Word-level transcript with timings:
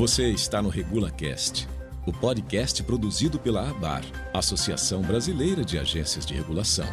Você 0.00 0.30
está 0.30 0.62
no 0.62 0.70
RegulaCast, 0.70 1.68
o 2.06 2.10
podcast 2.10 2.82
produzido 2.82 3.38
pela 3.38 3.68
ABAR, 3.68 4.00
Associação 4.32 5.02
Brasileira 5.02 5.62
de 5.62 5.78
Agências 5.78 6.24
de 6.24 6.32
Regulação. 6.32 6.86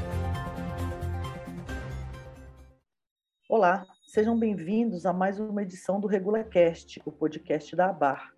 Olá, 3.47 3.85
sejam 4.05 4.37
bem-vindos 4.37 5.05
a 5.05 5.13
mais 5.13 5.39
uma 5.39 5.63
edição 5.63 6.01
do 6.01 6.07
RegulaCast, 6.07 7.01
o 7.05 7.09
podcast 7.13 7.73
da 7.77 7.91
ABAR. 7.91 8.33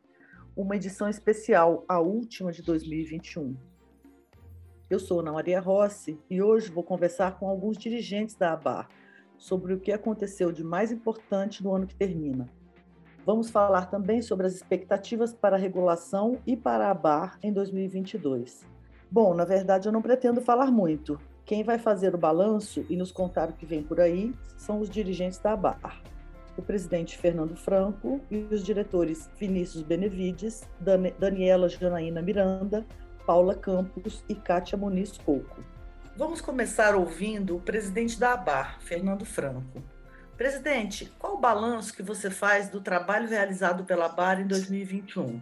Uma 0.55 0.75
edição 0.75 1.09
especial, 1.09 1.83
a 1.89 1.99
última 1.99 2.51
de 2.51 2.61
2021. 2.61 3.57
Eu 4.87 4.99
sou 4.99 5.21
Ana 5.21 5.31
Maria 5.31 5.59
Rossi 5.59 6.19
e 6.29 6.43
hoje 6.43 6.69
vou 6.69 6.83
conversar 6.83 7.39
com 7.39 7.49
alguns 7.49 7.75
dirigentes 7.75 8.35
da 8.35 8.53
ABAR 8.53 8.87
sobre 9.35 9.73
o 9.73 9.79
que 9.79 9.91
aconteceu 9.91 10.51
de 10.51 10.63
mais 10.63 10.91
importante 10.91 11.63
no 11.63 11.73
ano 11.73 11.87
que 11.87 11.95
termina 11.95 12.58
Vamos 13.25 13.49
falar 13.49 13.87
também 13.87 14.21
sobre 14.21 14.47
as 14.47 14.55
expectativas 14.55 15.33
para 15.33 15.55
a 15.55 15.59
regulação 15.59 16.39
e 16.47 16.55
para 16.55 16.89
a 16.89 16.93
BAR 16.93 17.37
em 17.43 17.51
2022. 17.51 18.65
Bom, 19.11 19.33
na 19.33 19.45
verdade, 19.45 19.87
eu 19.87 19.91
não 19.91 20.01
pretendo 20.01 20.41
falar 20.41 20.71
muito. 20.71 21.19
Quem 21.45 21.63
vai 21.63 21.79
fazer 21.79 22.13
o 22.13 22.17
balanço 22.17 22.85
e 22.89 22.95
nos 22.95 23.11
contar 23.11 23.49
o 23.49 23.53
que 23.53 23.65
vem 23.65 23.83
por 23.83 23.99
aí 23.99 24.33
são 24.55 24.79
os 24.79 24.89
dirigentes 24.89 25.39
da 25.39 25.55
BAR. 25.55 26.01
O 26.57 26.61
presidente 26.61 27.17
Fernando 27.17 27.55
Franco 27.55 28.21
e 28.29 28.37
os 28.51 28.63
diretores 28.63 29.29
Vinícius 29.39 29.83
Benevides, 29.83 30.61
Daniela 31.19 31.69
Janaína 31.69 32.21
Miranda, 32.21 32.85
Paula 33.25 33.55
Campos 33.55 34.23
e 34.27 34.35
Kátia 34.35 34.77
Muniz 34.77 35.17
Coco. 35.17 35.63
Vamos 36.15 36.41
começar 36.41 36.95
ouvindo 36.95 37.55
o 37.55 37.61
presidente 37.61 38.19
da 38.19 38.33
ABAR, 38.33 38.79
Fernando 38.81 39.25
Franco. 39.25 39.81
Presidente, 40.39 41.11
qual 41.19 41.33
o 41.33 41.37
balanço 41.37 41.93
que 41.93 42.01
você 42.01 42.31
faz 42.31 42.69
do 42.69 42.79
trabalho 42.79 43.27
realizado 43.27 43.83
pela 43.83 44.07
BAR 44.07 44.39
em 44.39 44.47
2021? 44.47 45.41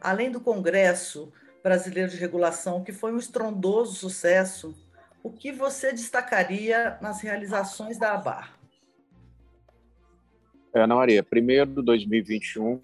Além 0.00 0.28
do 0.28 0.40
Congresso 0.40 1.32
Brasileiro 1.62 2.10
de 2.10 2.16
Regulação, 2.16 2.82
que 2.82 2.90
foi 2.90 3.12
um 3.12 3.16
estrondoso 3.16 3.94
sucesso, 3.94 4.74
o 5.22 5.30
que 5.30 5.52
você 5.52 5.92
destacaria 5.92 6.98
nas 7.00 7.20
realizações 7.20 7.96
da 7.96 8.14
ABAR? 8.14 8.58
É, 10.74 10.80
Ana 10.80 10.96
Maria, 10.96 11.22
primeiro, 11.22 11.80
2021 11.80 12.80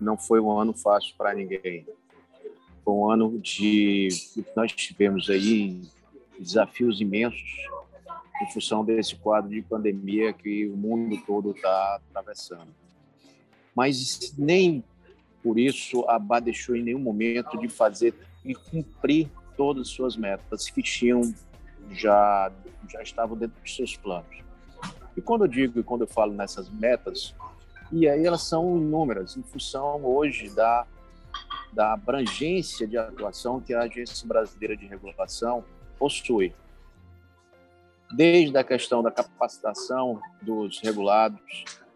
não 0.00 0.16
foi 0.16 0.40
um 0.40 0.58
ano 0.58 0.72
fácil 0.72 1.14
para 1.18 1.34
ninguém. 1.34 1.86
Foi 2.82 2.94
um 2.94 3.10
ano 3.10 3.38
de 3.38 4.08
nós 4.56 4.72
tivemos 4.72 5.28
aí 5.28 5.82
desafios 6.38 6.98
imensos 6.98 7.68
em 8.42 8.50
função 8.52 8.84
desse 8.84 9.14
quadro 9.16 9.50
de 9.50 9.62
pandemia 9.62 10.32
que 10.32 10.66
o 10.66 10.76
mundo 10.76 11.16
todo 11.26 11.52
está 11.52 11.96
atravessando. 11.96 12.74
Mas 13.74 14.34
nem 14.36 14.82
por 15.42 15.58
isso 15.58 16.04
a 16.08 16.18
BA 16.18 16.40
deixou 16.40 16.74
em 16.74 16.82
nenhum 16.82 16.98
momento 16.98 17.58
de 17.58 17.68
fazer 17.68 18.14
e 18.44 18.54
cumprir 18.54 19.28
todas 19.56 19.82
as 19.82 19.88
suas 19.88 20.16
metas 20.16 20.68
que 20.70 20.82
tinham 20.82 21.34
já 21.90 22.50
já 22.88 23.02
estavam 23.02 23.36
dentro 23.36 23.60
dos 23.60 23.74
seus 23.74 23.96
planos. 23.96 24.42
E 25.16 25.20
quando 25.20 25.44
eu 25.44 25.48
digo 25.48 25.78
e 25.78 25.82
quando 25.82 26.02
eu 26.02 26.06
falo 26.08 26.32
nessas 26.32 26.68
metas, 26.68 27.34
e 27.92 28.08
aí 28.08 28.26
elas 28.26 28.42
são 28.42 28.76
inúmeras 28.76 29.36
em 29.36 29.42
função 29.42 30.04
hoje 30.04 30.48
da 30.50 30.86
da 31.72 31.92
abrangência 31.92 32.86
de 32.86 32.96
atuação 32.96 33.60
que 33.60 33.74
a 33.74 33.82
Agência 33.82 34.26
Brasileira 34.28 34.76
de 34.76 34.86
Regulação 34.86 35.64
possui 35.98 36.54
desde 38.16 38.56
a 38.56 38.64
questão 38.64 39.02
da 39.02 39.10
capacitação 39.10 40.20
dos 40.42 40.80
regulados, 40.80 41.40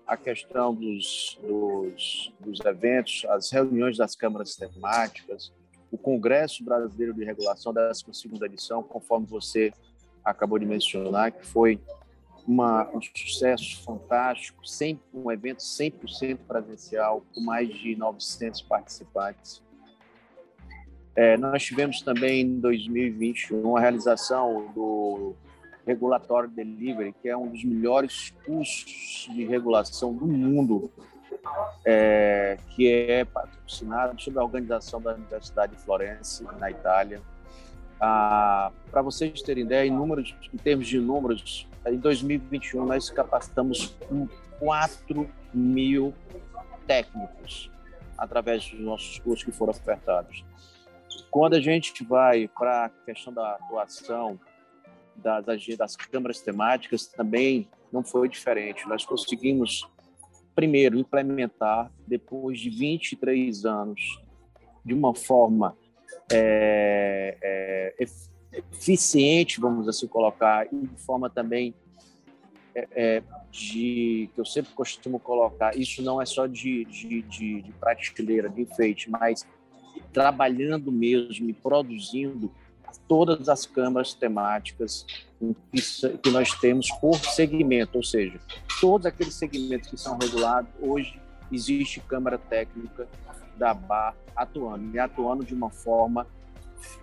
a 0.06 0.16
questão 0.16 0.74
dos, 0.74 1.38
dos, 1.42 2.32
dos 2.40 2.60
eventos, 2.64 3.24
as 3.28 3.50
reuniões 3.50 3.96
das 3.96 4.16
câmaras 4.16 4.56
temáticas, 4.56 5.52
o 5.90 5.98
Congresso 5.98 6.64
Brasileiro 6.64 7.14
de 7.14 7.24
Regulação 7.24 7.72
da 7.72 7.90
12ª 7.90 8.42
edição, 8.44 8.82
conforme 8.82 9.26
você 9.26 9.72
acabou 10.24 10.58
de 10.58 10.66
mencionar, 10.66 11.32
que 11.32 11.46
foi 11.46 11.80
uma, 12.46 12.88
um 12.94 13.00
sucesso 13.00 13.82
fantástico, 13.82 14.66
sempre, 14.66 15.04
um 15.12 15.30
evento 15.30 15.58
100% 15.58 16.38
presencial, 16.48 17.22
com 17.34 17.40
mais 17.42 17.68
de 17.68 17.94
900 17.94 18.62
participantes. 18.62 19.62
É, 21.14 21.36
nós 21.36 21.62
tivemos 21.64 22.00
também 22.00 22.42
em 22.42 22.60
2021 22.60 23.76
a 23.76 23.80
realização 23.80 24.72
do 24.74 25.34
Regulatory 25.88 26.48
Delivery, 26.48 27.14
que 27.22 27.30
é 27.30 27.36
um 27.36 27.48
dos 27.48 27.64
melhores 27.64 28.34
cursos 28.44 29.26
de 29.32 29.44
regulação 29.46 30.12
do 30.12 30.26
mundo, 30.26 30.90
é, 31.82 32.58
que 32.68 32.86
é 32.92 33.24
patrocinado 33.24 34.20
sob 34.20 34.38
a 34.38 34.44
organização 34.44 35.00
da 35.00 35.14
Universidade 35.14 35.74
de 35.74 35.82
Florença, 35.82 36.44
na 36.58 36.70
Itália. 36.70 37.22
Ah, 37.98 38.70
Para 38.90 39.00
vocês 39.00 39.40
terem 39.40 39.64
ideia, 39.64 39.88
em, 39.88 39.90
números, 39.90 40.34
em 40.52 40.58
termos 40.58 40.86
de 40.86 41.00
números, 41.00 41.66
em 41.86 41.96
2021 41.96 42.84
nós 42.84 43.08
capacitamos 43.08 43.96
4 44.60 45.28
mil 45.54 46.12
técnicos 46.86 47.70
através 48.18 48.68
dos 48.68 48.80
nossos 48.80 49.18
cursos 49.20 49.42
que 49.42 49.52
foram 49.52 49.70
ofertados. 49.70 50.44
Quando 51.30 51.54
a 51.54 51.60
gente 51.60 52.04
vai 52.04 52.46
para 52.46 52.86
a 52.86 52.88
questão 53.06 53.32
da 53.32 53.52
atuação 53.54 54.38
das, 55.22 55.66
das 55.76 55.96
câmaras 55.96 56.40
temáticas 56.40 57.06
também 57.06 57.68
não 57.92 58.02
foi 58.02 58.28
diferente. 58.28 58.86
Nós 58.88 59.04
conseguimos, 59.04 59.88
primeiro, 60.54 60.98
implementar, 60.98 61.90
depois 62.06 62.60
de 62.60 62.70
23 62.70 63.64
anos, 63.64 64.22
de 64.84 64.94
uma 64.94 65.14
forma 65.14 65.76
é, 66.32 67.36
é, 67.42 68.06
eficiente, 68.72 69.60
vamos 69.60 69.88
assim 69.88 70.06
colocar, 70.06 70.66
e 70.72 70.86
de 70.86 71.02
forma 71.02 71.28
também 71.28 71.74
é, 72.74 72.88
é, 72.92 73.22
de 73.50 74.30
que 74.34 74.40
eu 74.40 74.44
sempre 74.44 74.72
costumo 74.72 75.18
colocar, 75.18 75.76
isso 75.76 76.02
não 76.02 76.20
é 76.20 76.26
só 76.26 76.46
de, 76.46 76.84
de, 76.84 77.22
de, 77.22 77.62
de 77.62 77.72
prateleira, 77.72 78.48
de 78.48 78.62
enfeite, 78.62 79.10
mas 79.10 79.46
trabalhando 80.12 80.92
mesmo 80.92 81.50
e 81.50 81.52
produzindo 81.52 82.52
todas 83.06 83.48
as 83.48 83.66
câmaras 83.66 84.14
temáticas 84.14 85.06
que 86.22 86.30
nós 86.30 86.52
temos 86.54 86.90
por 87.00 87.16
segmento, 87.16 87.96
ou 87.96 88.02
seja, 88.02 88.40
todos 88.80 89.06
aqueles 89.06 89.34
segmentos 89.34 89.88
que 89.88 89.96
são 89.96 90.18
regulados, 90.18 90.70
hoje 90.80 91.20
existe 91.50 92.00
Câmara 92.00 92.38
Técnica 92.38 93.08
da 93.56 93.72
BAR 93.72 94.14
atuando, 94.36 94.94
e 94.94 94.98
atuando 94.98 95.44
de 95.44 95.54
uma 95.54 95.70
forma 95.70 96.26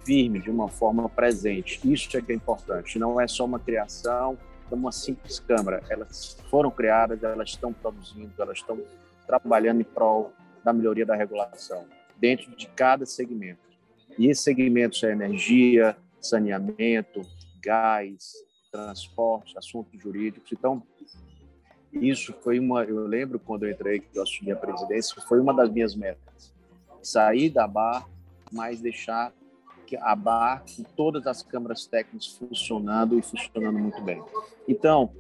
firme, 0.06 0.40
de 0.40 0.50
uma 0.50 0.70
forma 0.70 1.10
presente. 1.10 1.80
Isso 1.84 2.16
é 2.18 2.22
que 2.22 2.32
é 2.32 2.36
importante, 2.36 3.00
não 3.00 3.20
é 3.20 3.28
só 3.28 3.46
uma 3.46 3.60
criação 3.60 4.38
de 4.68 4.74
uma 4.74 4.92
simples 4.92 5.40
Câmara, 5.40 5.84
elas 5.90 6.38
foram 6.50 6.72
criadas, 6.72 7.22
elas 7.24 7.50
estão 7.50 7.72
produzindo, 7.72 8.32
elas 8.40 8.58
estão 8.58 8.80
trabalhando 9.28 9.82
em 9.82 9.84
prol 9.84 10.34
da 10.64 10.74
melhoria 10.74 11.06
da 11.06 11.16
regulação, 11.16 11.86
dentro 12.18 12.56
de 12.56 12.68
cada 12.68 13.06
segmento. 13.06 13.60
E 14.18 14.28
esses 14.28 14.44
segmentos 14.44 15.04
é 15.04 15.12
energia, 15.12 15.98
saneamento, 16.22 17.22
gás, 17.62 18.34
transporte, 18.72 19.58
assuntos 19.58 20.02
jurídicos. 20.02 20.52
Então, 20.52 20.84
isso 21.94 22.34
foi 22.44 22.60
uma. 22.60 22.84
Eu 22.84 23.08
lembro 23.08 23.40
quando 23.40 23.66
eu 23.66 23.72
entrei, 23.72 24.00
que 24.00 24.18
eu 24.18 24.24
assumi 24.24 24.52
a 24.52 24.56
presidência, 24.56 25.22
foi 25.22 25.40
uma 25.40 25.54
das 25.54 25.70
minhas 25.70 25.96
metas. 25.96 26.54
Sair 27.02 27.50
da 27.50 27.68
BAR, 27.68 28.08
mas 28.52 28.82
deixar 28.82 29.34
que 29.86 29.96
a 29.98 30.16
BAR 30.16 30.64
com 30.76 30.84
todas 30.84 31.28
as 31.28 31.44
câmaras 31.44 31.86
técnicas 31.86 32.28
funcionando 32.28 33.18
e 33.18 33.22
funcionando 33.22 33.78
muito 33.78 34.02
bem. 34.02 34.22
Então, 34.68 35.14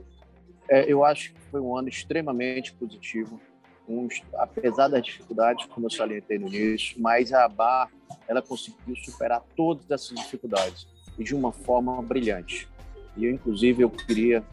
é, 0.68 0.92
eu 0.92 1.06
acho 1.06 1.34
que 1.34 1.40
foi 1.52 1.62
um 1.62 1.78
ano 1.78 1.88
extremamente 1.88 2.74
positivo 2.74 3.40
um, 3.88 4.08
apesar 4.36 4.88
das 4.88 5.04
dificuldades, 5.04 5.66
como 5.68 5.86
eu 5.86 5.90
salientei 5.90 6.40
no 6.40 6.48
início, 6.48 7.00
mas 7.00 7.32
a 7.32 7.46
ABAR 7.46 7.90
ela 8.28 8.42
conseguiu 8.42 8.96
superar 8.96 9.44
todas 9.56 9.90
essas 9.90 10.16
dificuldades 10.18 10.88
e 11.18 11.24
de 11.24 11.36
uma 11.36 11.52
forma 11.52 12.02
brilhante. 12.02 12.68
E 13.16 13.26
eu, 13.26 13.32
inclusive, 13.32 13.84
eu 13.84 13.90
queria 13.90 14.44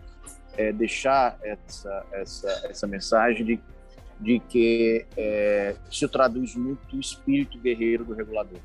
é, 0.56 0.72
deixar 0.72 1.38
essa, 1.42 2.06
essa, 2.12 2.48
essa 2.64 2.86
mensagem 2.86 3.44
de, 3.44 3.60
de 4.20 4.38
que 4.40 5.06
é, 5.16 5.74
se 5.90 6.06
traduz 6.08 6.54
muito 6.54 6.96
o 6.96 7.00
espírito 7.00 7.58
guerreiro 7.58 8.04
do 8.04 8.14
regulador. 8.14 8.60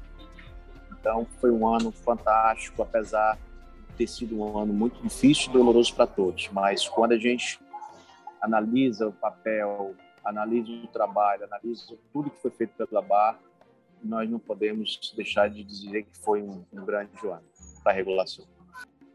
Então, 1.00 1.26
foi 1.40 1.52
um 1.52 1.68
ano 1.68 1.92
fantástico, 1.92 2.82
apesar 2.82 3.38
de 3.90 3.96
ter 3.96 4.08
sido 4.08 4.40
um 4.40 4.58
ano 4.58 4.74
muito 4.74 5.02
difícil 5.02 5.50
e 5.50 5.54
doloroso 5.54 5.96
para 5.96 6.06
todos. 6.06 6.50
Mas 6.52 6.88
quando 6.88 7.14
a 7.14 7.18
gente 7.18 7.60
analisa 8.42 9.08
o 9.08 9.14
papel 9.14 9.96
analisa 10.28 10.72
o 10.72 10.88
trabalho, 10.88 11.46
analisa 11.46 11.98
tudo 12.12 12.30
que 12.30 12.42
foi 12.42 12.52
feito 12.52 12.74
pela 12.86 13.02
BAR, 13.02 13.40
nós 14.04 14.30
não 14.30 14.40
podemos 14.40 15.00
deixar 15.16 15.50
de 15.50 15.64
dizer 15.64 16.04
que 16.04 16.18
foi 16.18 16.42
um, 16.42 16.64
um 16.72 16.86
grande 16.86 17.12
ano 17.26 17.44
para 17.84 17.92
a 17.92 17.96
regulação. 17.96 18.46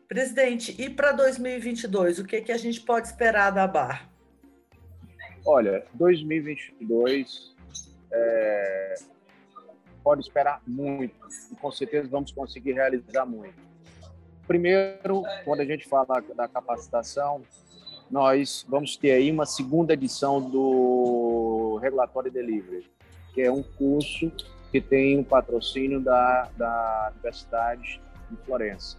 Presidente, 0.08 0.74
e 0.80 0.90
para 0.90 1.12
2022, 1.12 2.18
o 2.18 2.24
que, 2.24 2.40
que 2.42 2.52
a 2.52 2.58
gente 2.58 2.80
pode 2.80 3.06
esperar 3.06 3.50
da 3.50 3.66
BAR? 3.66 4.10
Olha, 5.44 5.84
2022 5.94 7.54
é, 8.12 8.94
pode 10.02 10.20
esperar 10.22 10.62
muito 10.66 11.14
e 11.50 11.56
com 11.56 11.70
certeza 11.70 12.08
vamos 12.08 12.30
conseguir 12.30 12.72
realizar 12.72 13.24
muito. 13.24 13.60
Primeiro, 14.46 15.22
quando 15.44 15.60
a 15.60 15.64
gente 15.64 15.88
fala 15.88 16.22
da 16.34 16.48
capacitação, 16.48 17.42
nós 18.12 18.66
vamos 18.68 18.94
ter 18.94 19.12
aí 19.12 19.30
uma 19.30 19.46
segunda 19.46 19.94
edição 19.94 20.38
do 20.38 21.78
Regulatório 21.80 22.30
Delivery, 22.30 22.86
que 23.32 23.40
é 23.40 23.50
um 23.50 23.62
curso 23.62 24.30
que 24.70 24.82
tem 24.82 25.18
um 25.18 25.24
patrocínio 25.24 25.98
da, 25.98 26.50
da 26.54 27.10
Universidade 27.14 28.02
de 28.30 28.36
Florença. 28.44 28.98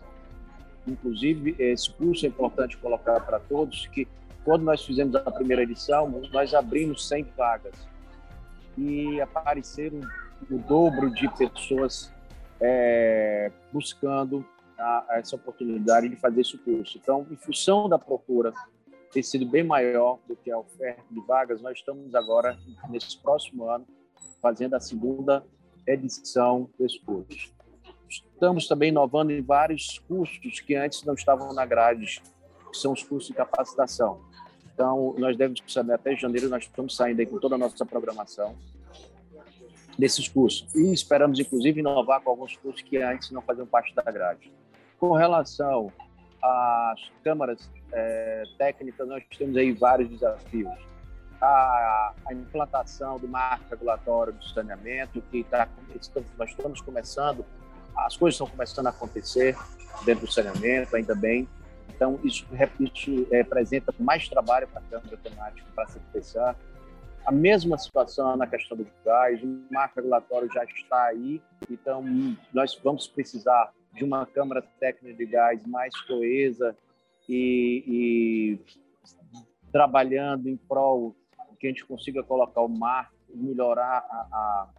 Inclusive, 0.87 1.55
esse 1.59 1.91
curso 1.91 2.25
é 2.25 2.29
importante 2.29 2.75
colocar 2.77 3.19
para 3.19 3.39
todos 3.39 3.85
que 3.85 4.07
quando 4.43 4.63
nós 4.63 4.83
fizemos 4.83 5.15
a 5.15 5.31
primeira 5.31 5.61
edição, 5.61 6.09
nós 6.31 6.51
abrimos 6.55 7.07
100 7.07 7.27
vagas 7.37 7.75
e 8.75 9.21
apareceram 9.21 10.01
o 10.49 10.57
dobro 10.57 11.11
de 11.11 11.29
pessoas 11.37 12.11
é, 12.59 13.51
buscando 13.71 14.43
a, 14.77 15.05
essa 15.11 15.35
oportunidade 15.35 16.09
de 16.09 16.15
fazer 16.15 16.41
esse 16.41 16.57
curso. 16.57 16.97
Então, 16.97 17.27
em 17.29 17.35
função 17.35 17.87
da 17.87 17.99
procura 17.99 18.51
ter 19.13 19.23
sido 19.23 19.45
bem 19.45 19.63
maior 19.63 20.17
do 20.27 20.35
que 20.35 20.51
a 20.51 20.57
oferta 20.57 21.03
de 21.09 21.21
vagas, 21.21 21.61
nós 21.61 21.77
estamos 21.77 22.15
agora, 22.15 22.57
nesse 22.89 23.17
próximo 23.19 23.69
ano, 23.69 23.85
fazendo 24.41 24.73
a 24.73 24.79
segunda 24.79 25.45
edição 25.85 26.67
desse 26.79 26.99
curso. 26.99 27.53
Estamos 28.09 28.67
também 28.67 28.89
inovando 28.89 29.31
em 29.31 29.41
vários 29.41 29.99
cursos 29.99 30.59
que 30.59 30.75
antes 30.75 31.03
não 31.03 31.13
estavam 31.13 31.53
na 31.53 31.65
grade, 31.65 32.21
que 32.71 32.77
são 32.77 32.93
os 32.93 33.03
cursos 33.03 33.29
de 33.29 33.35
capacitação. 33.35 34.21
Então, 34.73 35.15
nós 35.17 35.37
devemos 35.37 35.61
saber, 35.67 35.93
até 35.93 36.15
janeiro 36.15 36.49
nós 36.49 36.63
estamos 36.63 36.95
saindo 36.95 37.19
aí 37.19 37.25
com 37.27 37.37
toda 37.37 37.55
a 37.55 37.57
nossa 37.57 37.85
programação 37.85 38.55
desses 39.97 40.27
cursos. 40.27 40.67
E 40.73 40.91
esperamos, 40.91 41.39
inclusive, 41.39 41.79
inovar 41.79 42.21
com 42.21 42.31
alguns 42.31 42.57
cursos 42.57 42.81
que 42.81 42.97
antes 42.97 43.29
não 43.29 43.41
faziam 43.43 43.67
parte 43.67 43.93
da 43.93 44.01
grade. 44.03 44.51
Com 44.99 45.11
relação 45.11 45.91
às 46.41 46.99
câmaras 47.23 47.69
é, 47.93 48.43
técnicas, 48.57 49.07
nós 49.07 49.23
temos 49.37 49.55
aí 49.55 49.71
vários 49.71 50.09
desafios. 50.09 50.71
A, 51.39 52.13
a 52.25 52.33
implantação 52.33 53.19
do 53.19 53.27
marco 53.27 53.65
regulatório 53.69 54.33
do 54.33 54.43
saneamento, 54.45 55.21
que 55.29 55.43
tá, 55.43 55.67
nós 56.37 56.49
estamos 56.49 56.81
começando, 56.81 57.45
as 57.95 58.17
coisas 58.17 58.35
estão 58.35 58.47
começando 58.47 58.87
a 58.87 58.89
acontecer 58.89 59.55
dentro 60.05 60.25
do 60.25 60.31
saneamento, 60.31 60.95
ainda 60.95 61.13
bem. 61.13 61.47
Então, 61.95 62.19
isso, 62.23 62.45
isso 62.79 63.27
representa 63.29 63.93
mais 63.99 64.27
trabalho 64.27 64.67
para 64.67 64.79
a 64.79 64.83
Câmara 64.83 65.17
Temática, 65.17 65.67
para 65.75 65.83
a 65.83 65.87
CPSA. 65.87 66.55
A 67.25 67.31
mesma 67.31 67.77
situação 67.77 68.35
na 68.35 68.47
questão 68.47 68.75
do 68.75 68.85
gás, 69.05 69.41
o 69.43 69.63
marco 69.71 69.97
regulatório 69.97 70.49
já 70.51 70.63
está 70.65 71.05
aí, 71.05 71.41
então 71.69 72.03
nós 72.53 72.77
vamos 72.83 73.07
precisar 73.07 73.71
de 73.93 74.03
uma 74.03 74.25
Câmara 74.25 74.61
Técnica 74.79 75.15
de 75.15 75.25
Gás 75.25 75.65
mais 75.65 75.95
coesa 76.01 76.75
e, 77.27 77.83
e 77.87 78.59
trabalhando 79.71 80.47
em 80.47 80.57
prol 80.57 81.15
que 81.63 81.67
a 81.67 81.69
gente 81.69 81.85
consiga 81.85 82.21
colocar 82.21 82.61
o 82.61 82.67
marco, 82.67 83.13
melhorar 83.33 84.05
a, 84.09 84.27
a, 84.31 84.69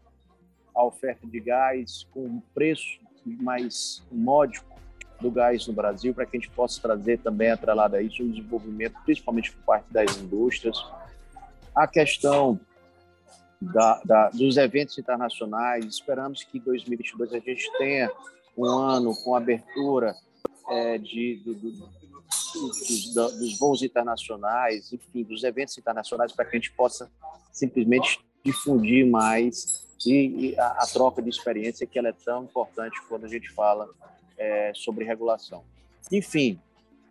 a 0.75 0.85
oferta 0.85 1.27
de 1.27 1.41
gás 1.41 2.07
com 2.13 2.27
um 2.27 2.43
preço 2.55 3.01
mais 3.25 4.07
módico 4.13 4.75
do 5.19 5.31
gás 5.31 5.67
no 5.67 5.73
Brasil, 5.73 6.13
para 6.13 6.27
que 6.27 6.37
a 6.37 6.41
gente 6.41 6.51
possa 6.51 6.83
trazer 6.83 7.19
também, 7.21 7.51
atrelado 7.51 7.97
a 7.97 8.03
isso, 8.03 8.23
o 8.23 8.29
desenvolvimento, 8.29 8.95
principalmente 9.03 9.51
por 9.53 9.65
parte 9.65 9.91
das 9.91 10.15
indústrias. 10.19 10.77
A 11.75 11.87
questão 11.87 12.61
da, 13.59 14.03
da, 14.05 14.29
dos 14.29 14.59
eventos 14.59 14.99
internacionais, 14.99 15.87
esperamos 15.87 16.45
que 16.45 16.59
em 16.59 16.61
2022 16.61 17.33
a 17.33 17.39
gente 17.39 17.73
tenha 17.79 18.11
um 18.59 18.67
ano 18.67 19.15
com 19.25 19.35
abertura 19.35 20.15
é, 20.69 20.99
de, 20.99 21.37
do, 21.37 21.55
do, 21.55 21.71
dos, 22.53 23.15
dos 23.15 23.59
voos 23.59 23.83
internacionais, 23.83 24.93
enfim, 24.93 25.23
dos 25.23 25.45
eventos 25.45 25.77
internacionais, 25.77 26.33
para 26.33 26.45
que 26.45 26.57
a 26.57 26.59
gente 26.61 26.73
possa 26.73 27.11
simplesmente 27.53 28.21
difundir 28.45 29.07
mais 29.07 29.85
e, 30.07 30.51
e 30.51 30.59
a, 30.59 30.67
a, 30.83 30.87
troca 30.87 31.23
de 31.23 31.31
experiência 31.31 31.87
que 31.87 31.99
ela 31.99 32.09
é 32.09 32.13
tão 32.13 32.45
importante 32.45 33.01
quando 33.09 33.25
a 33.25 33.29
gente 33.29 33.51
fala 33.51 33.89
é, 34.37 34.73
sobre 34.75 35.05
regulação. 35.05 35.65
Enfim, 36.13 36.61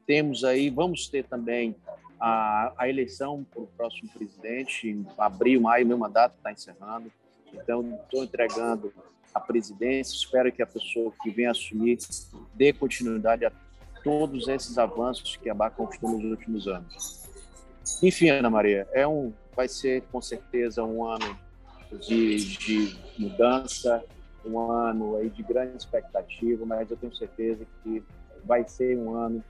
temos 0.05 0.43
aí, 0.43 0.69
vamos 0.69 1.07
ter 1.07 1.25
também 1.25 1.75
a, 2.19 2.73
a 2.77 2.89
eleição 2.89 3.43
para 3.43 3.63
o 3.63 3.67
próximo 3.67 4.09
presidente, 4.09 4.87
em 4.87 5.05
abril, 5.17 5.61
maio, 5.61 5.85
meu 5.87 5.97
mandato 5.97 6.35
está 6.37 6.51
encerrando, 6.51 7.11
então 7.51 7.99
estou 8.03 8.23
entregando 8.23 8.93
a 9.33 9.39
presidência, 9.39 10.15
espero 10.15 10.51
que 10.51 10.61
a 10.61 10.67
pessoa 10.67 11.11
que 11.23 11.31
venha 11.31 11.51
assumir 11.51 11.97
dê 12.53 12.71
continuidade 12.71 13.45
a 13.45 13.51
todos 14.03 14.47
esses 14.47 14.77
avanços 14.77 15.35
que 15.35 15.49
a 15.49 15.53
BAC 15.53 15.75
conquistou 15.75 16.11
nos 16.11 16.31
últimos 16.31 16.67
anos. 16.67 17.23
Enfim, 18.01 18.29
Ana 18.29 18.49
Maria, 18.49 18.87
é 18.91 19.07
um, 19.07 19.33
vai 19.55 19.67
ser 19.67 20.03
com 20.11 20.21
certeza 20.21 20.83
um 20.83 21.05
ano 21.05 21.37
de, 21.99 22.57
de 22.57 22.97
mudança, 23.17 24.03
um 24.45 24.59
ano 24.59 25.17
aí 25.17 25.29
de 25.29 25.41
grande 25.43 25.77
expectativa, 25.77 26.65
mas 26.65 26.89
eu 26.91 26.97
tenho 26.97 27.15
certeza 27.15 27.65
que 27.83 28.03
vai 28.43 28.67
ser 28.67 28.97
um 28.97 29.15
ano, 29.15 29.43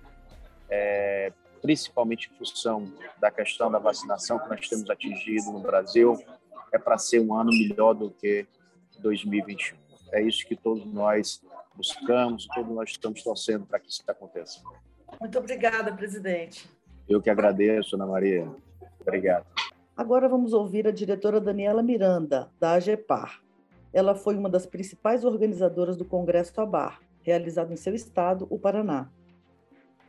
é, 0.69 1.31
principalmente 1.61 2.29
em 2.31 2.37
função 2.37 2.91
da 3.19 3.31
questão 3.31 3.71
da 3.71 3.79
vacinação 3.79 4.37
que 4.39 4.49
nós 4.49 4.67
temos 4.67 4.89
atingido 4.89 5.51
no 5.51 5.59
Brasil, 5.59 6.21
é 6.71 6.77
para 6.77 6.97
ser 6.97 7.19
um 7.19 7.33
ano 7.33 7.51
melhor 7.51 7.93
do 7.93 8.11
que 8.11 8.45
2021. 8.99 9.77
É 10.11 10.21
isso 10.21 10.45
que 10.45 10.55
todos 10.55 10.85
nós 10.85 11.41
buscamos, 11.75 12.47
todos 12.47 12.73
nós 12.73 12.89
estamos 12.89 13.23
torcendo 13.23 13.65
para 13.65 13.79
que 13.79 13.89
isso 13.89 14.03
aconteça. 14.07 14.61
Muito 15.19 15.37
obrigada, 15.37 15.93
presidente. 15.93 16.69
Eu 17.07 17.21
que 17.21 17.29
agradeço, 17.29 17.95
Ana 17.95 18.05
Maria. 18.05 18.47
Obrigado. 18.99 19.45
Agora 19.95 20.27
vamos 20.27 20.53
ouvir 20.53 20.87
a 20.87 20.91
diretora 20.91 21.39
Daniela 21.39 21.83
Miranda, 21.83 22.49
da 22.59 22.73
AGEPAR. 22.73 23.41
Ela 23.91 24.15
foi 24.15 24.35
uma 24.35 24.49
das 24.49 24.65
principais 24.65 25.23
organizadoras 25.23 25.95
do 25.95 26.05
Congresso 26.05 26.59
ABAR, 26.59 26.99
realizado 27.21 27.71
em 27.71 27.75
seu 27.75 27.93
estado, 27.93 28.47
o 28.49 28.57
Paraná. 28.57 29.09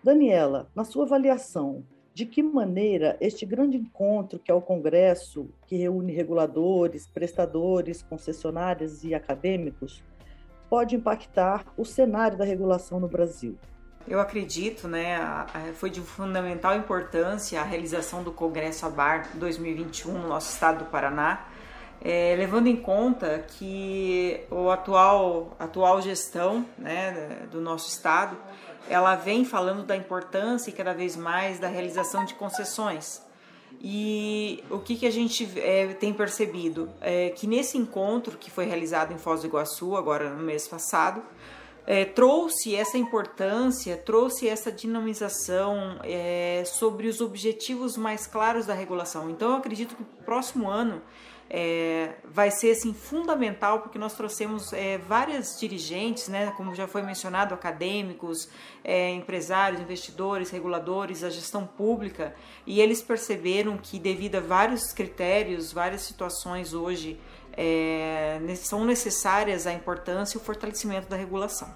Daniela, 0.02 0.70
na 0.74 0.84
sua 0.84 1.04
avaliação, 1.04 1.84
de 2.14 2.24
que 2.24 2.42
maneira 2.42 3.16
este 3.20 3.44
grande 3.44 3.76
encontro, 3.76 4.38
que 4.38 4.50
é 4.50 4.54
o 4.54 4.62
Congresso, 4.62 5.50
que 5.66 5.76
reúne 5.76 6.12
reguladores, 6.12 7.06
prestadores, 7.06 8.02
concessionárias 8.02 9.02
e 9.02 9.14
acadêmicos, 9.14 10.02
pode 10.68 10.96
impactar 10.96 11.64
o 11.76 11.84
cenário 11.84 12.36
da 12.36 12.44
regulação 12.44 12.98
no 13.00 13.08
Brasil? 13.08 13.58
Eu 14.06 14.20
acredito, 14.20 14.86
né, 14.86 15.18
foi 15.76 15.88
de 15.88 16.00
fundamental 16.00 16.76
importância 16.76 17.58
a 17.60 17.64
realização 17.64 18.22
do 18.22 18.30
Congresso 18.30 18.84
ABAR 18.84 19.28
2021 19.34 20.12
no 20.12 20.28
nosso 20.28 20.52
estado 20.52 20.80
do 20.80 20.84
Paraná, 20.90 21.46
é, 22.02 22.34
levando 22.36 22.66
em 22.66 22.76
conta 22.76 23.38
que 23.38 24.44
o 24.50 24.68
atual, 24.68 25.56
atual 25.58 26.02
gestão 26.02 26.66
né, 26.76 27.46
do 27.50 27.62
nosso 27.62 27.88
estado, 27.88 28.36
ela 28.90 29.16
vem 29.16 29.42
falando 29.42 29.84
da 29.84 29.96
importância 29.96 30.68
e 30.68 30.72
cada 30.72 30.92
vez 30.92 31.16
mais 31.16 31.58
da 31.58 31.68
realização 31.68 32.26
de 32.26 32.34
concessões. 32.34 33.22
E 33.80 34.62
o 34.70 34.78
que, 34.78 34.96
que 34.96 35.06
a 35.06 35.10
gente 35.10 35.48
é, 35.58 35.88
tem 35.94 36.12
percebido? 36.12 36.88
É 37.00 37.30
que 37.30 37.46
nesse 37.46 37.76
encontro 37.76 38.38
que 38.38 38.50
foi 38.50 38.64
realizado 38.64 39.12
em 39.12 39.18
Foz 39.18 39.42
do 39.42 39.46
Iguaçu, 39.46 39.96
agora 39.96 40.30
no 40.30 40.42
mês 40.42 40.66
passado, 40.66 41.22
é, 41.86 42.04
trouxe 42.04 42.74
essa 42.74 42.96
importância, 42.96 43.96
trouxe 43.96 44.48
essa 44.48 44.72
dinamização 44.72 45.98
é, 46.02 46.62
sobre 46.64 47.08
os 47.08 47.20
objetivos 47.20 47.96
mais 47.96 48.26
claros 48.26 48.66
da 48.66 48.74
regulação. 48.74 49.30
Então, 49.30 49.50
eu 49.50 49.56
acredito 49.56 49.94
que 49.94 50.02
o 50.02 50.24
próximo 50.24 50.68
ano 50.68 51.02
é, 51.48 52.14
vai 52.24 52.50
ser 52.50 52.70
assim 52.70 52.92
fundamental 52.92 53.80
porque 53.80 53.98
nós 53.98 54.14
trouxemos 54.14 54.72
é, 54.72 54.98
várias 54.98 55.58
dirigentes, 55.58 56.28
né, 56.28 56.52
como 56.56 56.74
já 56.74 56.86
foi 56.86 57.02
mencionado, 57.02 57.54
acadêmicos, 57.54 58.48
é, 58.82 59.10
empresários, 59.10 59.80
investidores, 59.80 60.50
reguladores, 60.50 61.22
a 61.22 61.30
gestão 61.30 61.66
pública, 61.66 62.34
e 62.66 62.80
eles 62.80 63.02
perceberam 63.02 63.76
que 63.76 63.98
devido 63.98 64.36
a 64.36 64.40
vários 64.40 64.92
critérios, 64.92 65.72
várias 65.72 66.02
situações 66.02 66.74
hoje 66.74 67.20
é, 67.56 68.40
são 68.56 68.84
necessárias 68.84 69.66
a 69.66 69.72
importância 69.72 70.36
e 70.36 70.40
o 70.40 70.44
fortalecimento 70.44 71.08
da 71.08 71.16
regulação. 71.16 71.72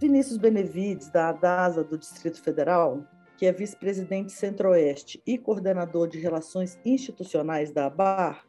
Vinícius 0.00 0.38
Benevides, 0.38 1.10
da 1.10 1.32
DASA 1.32 1.84
do 1.84 1.96
Distrito 1.96 2.42
Federal, 2.42 3.04
que 3.36 3.46
é 3.46 3.52
vice-presidente 3.52 4.32
Centro-Oeste 4.32 5.22
e 5.26 5.36
coordenador 5.38 6.08
de 6.08 6.18
Relações 6.18 6.78
Institucionais 6.84 7.70
da 7.70 7.86
ABAR, 7.86 8.44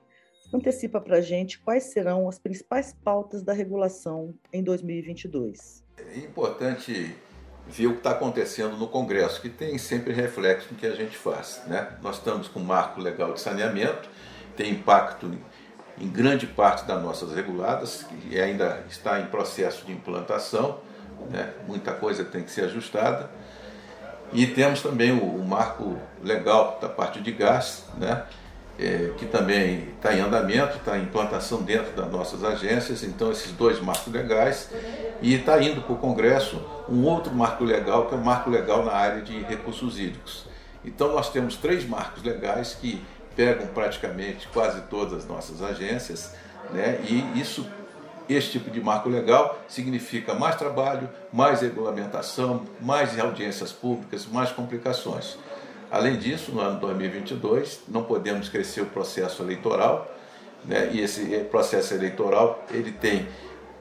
antecipa 0.56 1.00
para 1.00 1.18
a 1.18 1.22
gente 1.22 1.60
quais 1.60 1.86
serão 1.86 2.28
as 2.28 2.40
principais 2.40 2.96
pautas 3.04 3.44
da 3.44 3.54
regulação 3.54 4.34
em 4.52 4.64
2022. 4.64 5.84
É 5.98 6.18
importante 6.20 7.16
ver 7.68 7.88
o 7.88 7.92
que 7.94 7.98
está 7.98 8.12
acontecendo 8.12 8.78
no 8.78 8.88
Congresso, 8.88 9.42
que 9.42 9.50
tem 9.50 9.78
sempre 9.78 10.14
reflexo 10.14 10.68
no 10.72 10.78
que 10.78 10.86
a 10.86 10.96
gente 10.96 11.18
faz. 11.18 11.62
Né? 11.68 11.88
Nós 12.02 12.18
estamos 12.18 12.48
com 12.48 12.60
um 12.60 12.64
marco 12.64 13.02
legal 13.02 13.34
de 13.34 13.42
saneamento, 13.42 14.10
tem 14.56 14.72
impacto 14.72 15.32
em 16.00 16.08
grande 16.08 16.46
parte 16.46 16.86
das 16.86 17.02
nossas 17.02 17.34
reguladas, 17.34 18.04
que 18.04 18.40
ainda 18.40 18.84
está 18.90 19.20
em 19.20 19.28
processo 19.28 19.86
de 19.86 19.92
implantação, 19.92 20.80
né? 21.30 21.54
muita 21.68 21.94
coisa 21.94 22.24
tem 22.24 22.44
que 22.44 22.52
ser 22.52 22.66
ajustada. 22.66 23.30
E 24.34 24.46
temos 24.48 24.82
também 24.82 25.12
o, 25.12 25.24
o 25.24 25.46
marco 25.46 25.98
legal 26.24 26.78
da 26.82 26.90
parte 26.90 27.22
de 27.22 27.32
gás, 27.32 27.86
né? 27.98 28.26
É, 28.78 29.14
que 29.18 29.26
também 29.26 29.88
está 29.96 30.14
em 30.14 30.20
andamento, 30.20 30.76
está 30.76 30.98
em 30.98 31.04
implantação 31.04 31.62
dentro 31.62 31.96
das 31.96 32.12
nossas 32.12 32.44
agências, 32.44 33.04
então 33.04 33.32
esses 33.32 33.54
dois 33.54 33.80
marcos 33.80 34.12
legais, 34.12 34.70
e 35.22 35.34
está 35.34 35.62
indo 35.62 35.82
para 35.82 35.94
o 35.94 35.98
Congresso 35.98 36.62
um 36.90 37.06
outro 37.06 37.34
marco 37.34 37.64
legal, 37.64 38.08
que 38.08 38.14
é 38.14 38.18
o 38.18 38.22
marco 38.22 38.50
legal 38.50 38.84
na 38.84 38.92
área 38.92 39.22
de 39.22 39.40
recursos 39.44 39.98
hídricos. 39.98 40.46
Então 40.84 41.14
nós 41.14 41.32
temos 41.32 41.56
três 41.56 41.88
marcos 41.88 42.22
legais 42.22 42.76
que 42.76 43.02
pegam 43.36 43.68
praticamente 43.68 44.48
quase 44.50 44.82
todas 44.84 45.14
as 45.14 45.26
nossas 45.26 45.62
agências, 45.62 46.34
né? 46.72 47.00
e 47.04 47.40
isso, 47.40 47.68
esse 48.30 48.52
tipo 48.52 48.72
de 48.72 48.82
marco 48.82 49.10
legal 49.10 49.60
significa 49.68 50.34
mais 50.34 50.56
trabalho, 50.56 51.10
mais 51.32 51.62
regulamentação, 51.62 52.66
mais 52.80 53.20
audiências 53.20 53.72
públicas, 53.72 54.26
mais 54.26 54.52
complicações. 54.52 55.38
Além 55.96 56.18
disso, 56.18 56.52
no 56.52 56.60
ano 56.60 56.78
2022, 56.82 57.84
não 57.88 58.04
podemos 58.04 58.50
crescer 58.50 58.82
o 58.82 58.86
processo 58.86 59.42
eleitoral, 59.42 60.14
né? 60.66 60.90
e 60.92 61.00
esse 61.00 61.24
processo 61.50 61.94
eleitoral 61.94 62.66
ele 62.70 62.92
tem 62.92 63.26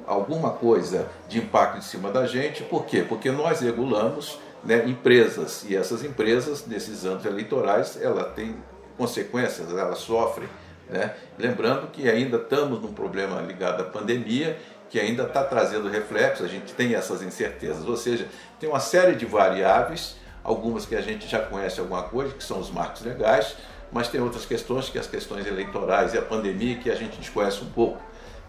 alguma 0.06 0.50
coisa 0.50 1.08
de 1.28 1.38
impacto 1.38 1.78
em 1.78 1.80
cima 1.80 2.12
da 2.12 2.24
gente, 2.24 2.62
por 2.62 2.86
quê? 2.86 3.02
Porque 3.02 3.32
nós 3.32 3.62
regulamos 3.62 4.38
né, 4.62 4.84
empresas, 4.86 5.64
e 5.68 5.74
essas 5.74 6.04
empresas, 6.04 6.64
nesses 6.68 7.04
anos 7.04 7.24
eleitorais, 7.24 8.00
ela 8.00 8.22
tem 8.22 8.54
consequências, 8.96 9.68
ela 9.68 9.96
sofre. 9.96 10.48
Né? 10.88 11.16
Lembrando 11.36 11.88
que 11.88 12.08
ainda 12.08 12.36
estamos 12.36 12.80
num 12.80 12.92
problema 12.92 13.40
ligado 13.40 13.80
à 13.80 13.84
pandemia, 13.86 14.56
que 14.88 15.00
ainda 15.00 15.24
está 15.24 15.42
trazendo 15.42 15.88
reflexos, 15.88 16.46
a 16.46 16.48
gente 16.48 16.74
tem 16.74 16.94
essas 16.94 17.22
incertezas, 17.22 17.84
ou 17.84 17.96
seja, 17.96 18.28
tem 18.60 18.68
uma 18.68 18.78
série 18.78 19.16
de 19.16 19.26
variáveis, 19.26 20.14
algumas 20.44 20.86
que 20.86 20.94
a 20.94 21.00
gente 21.00 21.26
já 21.26 21.40
conhece 21.40 21.80
alguma 21.80 22.02
coisa, 22.04 22.34
que 22.34 22.44
são 22.44 22.60
os 22.60 22.70
marcos 22.70 23.02
legais, 23.02 23.56
mas 23.90 24.08
tem 24.08 24.20
outras 24.20 24.44
questões, 24.44 24.88
que 24.88 24.98
as 24.98 25.06
questões 25.06 25.46
eleitorais 25.46 26.14
e 26.14 26.18
a 26.18 26.22
pandemia, 26.22 26.76
que 26.76 26.90
a 26.90 26.94
gente 26.94 27.16
desconhece 27.16 27.62
um 27.62 27.70
pouco. 27.70 28.00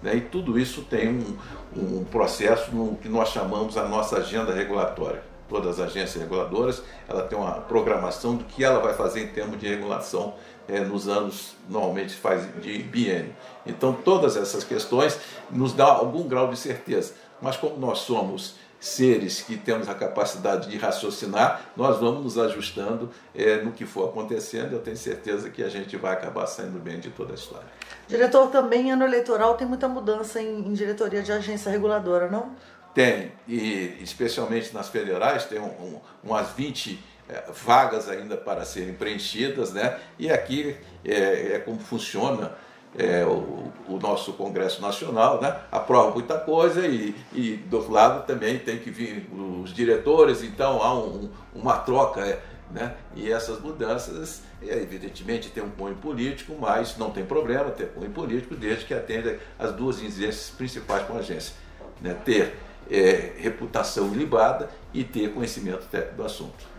Né? 0.04 0.18
E 0.18 0.22
tudo 0.22 0.60
isso 0.60 0.82
tem 0.84 1.10
um, 1.10 1.38
um 1.76 2.04
processo 2.04 2.76
no 2.76 2.98
que 2.98 3.08
nós 3.08 3.30
chamamos 3.30 3.78
a 3.78 3.88
nossa 3.88 4.18
agenda 4.18 4.54
regulatória 4.54 5.24
todas 5.48 5.80
as 5.80 5.88
agências 5.88 6.22
reguladoras, 6.22 6.82
ela 7.08 7.24
tem 7.24 7.38
uma 7.38 7.52
programação 7.52 8.36
do 8.36 8.44
que 8.44 8.64
ela 8.64 8.80
vai 8.80 8.94
fazer 8.94 9.24
em 9.24 9.28
termos 9.28 9.60
de 9.60 9.68
regulação 9.68 10.34
é, 10.68 10.80
nos 10.80 11.08
anos, 11.08 11.56
normalmente 11.70 12.16
faz 12.16 12.48
de 12.62 12.80
biênio. 12.80 13.36
Então, 13.66 13.94
todas 13.94 14.36
essas 14.36 14.64
questões 14.64 15.20
nos 15.52 15.74
dão 15.74 15.88
algum 15.88 16.28
grau 16.28 16.50
de 16.50 16.58
certeza. 16.58 17.14
Mas 17.42 17.58
como 17.58 17.78
nós 17.78 18.00
somos 18.00 18.56
seres 18.86 19.42
que 19.42 19.58
temos 19.58 19.90
a 19.90 19.96
capacidade 19.96 20.70
de 20.70 20.78
raciocinar, 20.78 21.72
nós 21.76 22.00
vamos 22.00 22.24
nos 22.24 22.38
ajustando 22.38 23.10
é, 23.34 23.58
no 23.58 23.72
que 23.72 23.84
for 23.84 24.10
acontecendo. 24.10 24.74
Eu 24.74 24.80
tenho 24.80 24.96
certeza 24.96 25.50
que 25.50 25.64
a 25.64 25.70
gente 25.70 25.98
vai 25.98 26.14
acabar 26.14 26.46
saindo 26.46 26.80
bem 26.80 27.00
de 27.00 27.10
toda 27.10 27.34
a 27.34 27.36
história. 27.36 27.68
Diretor, 28.08 28.52
também 28.52 28.92
ano 28.92 29.04
eleitoral 29.04 29.56
tem 29.56 29.66
muita 29.66 29.88
mudança 29.88 30.40
em, 30.40 30.60
em 30.60 30.74
diretoria 30.74 31.24
de 31.24 31.32
agência 31.32 31.72
reguladora, 31.72 32.30
não? 32.30 32.56
Tem, 32.94 33.32
e 33.48 33.98
especialmente 34.02 34.72
nas 34.72 34.88
federais, 34.88 35.46
tem 35.46 35.60
um, 35.60 35.66
um, 35.66 36.00
umas 36.24 36.52
20 36.52 37.04
é, 37.28 37.44
vagas 37.52 38.08
ainda 38.08 38.38
para 38.38 38.64
serem 38.66 38.94
preenchidas, 38.94 39.74
né? 39.74 40.00
E 40.20 40.32
aqui 40.32 40.78
é, 41.04 41.56
é 41.56 41.60
como 41.60 41.80
funciona 41.80 42.54
é, 42.98 43.26
o, 43.26 43.72
o, 43.88 44.00
nosso 44.00 44.34
Congresso 44.34 44.82
Nacional, 44.82 45.42
né? 45.42 45.56
aprova 45.72 46.12
muita 46.12 46.38
coisa 46.38 46.88
e, 46.88 47.16
e, 47.34 47.58
do 47.58 47.78
outro 47.78 47.92
lado 47.92 48.26
também 48.26 48.58
tem 48.58 48.80
que 48.80 48.90
vir 48.90 49.30
os 49.34 49.74
diretores, 49.74 50.44
então 50.44 50.82
há 50.82 50.98
um, 50.98 51.30
uma 51.54 51.78
troca, 51.78 52.22
é, 52.22 52.42
né? 52.72 52.96
e 53.16 53.32
essas 53.32 53.60
mudanças, 53.60 54.42
evidentemente 54.62 55.50
tem 55.50 55.64
um 55.64 55.70
cunho 55.70 55.96
político, 55.96 56.56
mas 56.60 56.98
não 56.98 57.12
tem 57.12 57.26
problema 57.26 57.70
ter 57.70 57.90
cunho 57.90 58.12
político 58.12 58.56
desde 58.56 58.86
que 58.86 58.94
atenda 58.94 59.38
as 59.60 59.72
duas 59.74 60.02
exigências 60.02 60.50
principais 60.50 61.06
com 61.06 61.14
a 61.14 61.20
agência, 61.20 61.54
né? 62.02 62.16
ter 62.26 62.56
é, 62.90 63.34
reputação 63.38 64.14
ilibada 64.14 64.70
e 64.94 65.04
ter 65.04 65.34
conhecimento 65.34 65.86
técnico 65.88 66.16
do 66.16 66.24
assunto. 66.24 66.76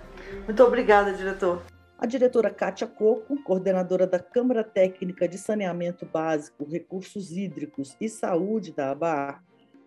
Muito 0.46 0.62
obrigada, 0.64 1.12
diretor. 1.12 1.62
A 1.98 2.04
diretora 2.04 2.50
Kátia 2.50 2.86
Coco, 2.86 3.42
coordenadora 3.42 4.06
da 4.06 4.18
Câmara 4.18 4.62
Técnica 4.62 5.26
de 5.26 5.38
Saneamento 5.38 6.04
Básico, 6.04 6.68
Recursos 6.68 7.32
Hídricos 7.32 7.96
e 7.98 8.06
Saúde 8.06 8.70
da 8.70 8.90
ABAR, 8.90 9.42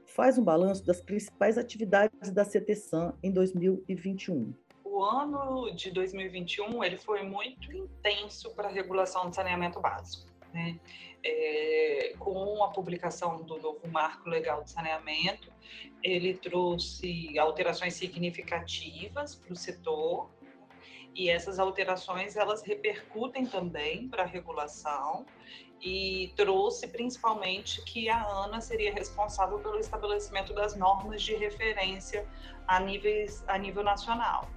faz 0.08 0.36
um 0.36 0.44
balanço 0.44 0.84
das 0.84 1.00
principais 1.00 1.56
atividades 1.56 2.32
da 2.32 2.44
CTSAM 2.44 3.14
em 3.22 3.32
2021. 3.32 4.52
O 4.84 5.04
ano 5.04 5.70
de 5.76 5.92
2021 5.92 6.84
ele 6.84 6.98
foi 6.98 7.22
muito 7.22 7.72
intenso 7.72 8.50
para 8.56 8.70
a 8.70 8.72
regulação 8.72 9.30
do 9.30 9.36
saneamento 9.36 9.80
básico. 9.80 10.28
Né? 10.52 10.80
É, 11.24 12.16
com 12.18 12.64
a 12.64 12.70
publicação 12.70 13.44
do 13.44 13.60
novo 13.60 13.88
marco 13.88 14.28
legal 14.28 14.64
de 14.64 14.72
saneamento, 14.72 15.54
ele 16.04 16.34
trouxe 16.34 17.38
alterações 17.38 17.94
significativas 17.94 19.36
para 19.36 19.54
o 19.54 19.56
setor 19.56 20.32
e 21.16 21.30
essas 21.30 21.60
alterações 21.60 22.36
elas 22.36 22.62
repercutem 22.62 23.46
também 23.46 24.08
para 24.08 24.24
a 24.24 24.26
regulação 24.26 25.26
e 25.82 26.34
trouxe 26.36 26.88
principalmente 26.88 27.84
que 27.86 28.10
a 28.10 28.26
ANA 28.26 28.60
seria 28.62 28.94
responsável 28.94 29.60
pelo 29.60 29.80
estabelecimento 29.80 30.54
das 30.54 30.76
normas 30.76 31.22
de 31.22 31.36
referência 31.36 32.28
a, 32.68 32.80
níveis, 32.80 33.44
a 33.48 33.58
nível 33.58 33.84
nacional. 33.84 34.50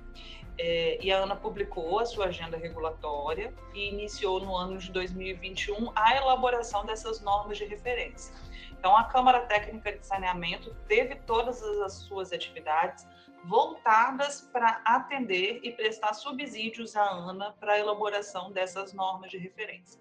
É, 0.58 0.98
e 1.02 1.10
a 1.10 1.22
ANA 1.22 1.34
publicou 1.34 1.98
a 1.98 2.04
sua 2.04 2.26
agenda 2.26 2.56
regulatória 2.56 3.54
e 3.74 3.88
iniciou 3.88 4.40
no 4.40 4.54
ano 4.54 4.78
de 4.78 4.92
2021 4.92 5.92
a 5.94 6.16
elaboração 6.16 6.84
dessas 6.84 7.20
normas 7.20 7.58
de 7.58 7.64
referência. 7.64 8.34
Então, 8.70 8.96
a 8.96 9.04
Câmara 9.04 9.40
Técnica 9.46 9.92
de 9.92 10.06
Saneamento 10.06 10.74
teve 10.86 11.14
todas 11.14 11.62
as 11.62 11.94
suas 11.94 12.32
atividades 12.32 13.06
voltadas 13.44 14.42
para 14.52 14.80
atender 14.84 15.60
e 15.62 15.72
prestar 15.72 16.14
subsídios 16.14 16.94
à 16.96 17.08
ANA 17.10 17.52
para 17.58 17.72
a 17.72 17.78
elaboração 17.78 18.52
dessas 18.52 18.92
normas 18.92 19.30
de 19.30 19.38
referência 19.38 20.00